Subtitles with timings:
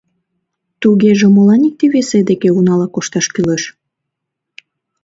[0.81, 3.63] Тугеже молан икте-весе деке унала кошташ кӱлеш?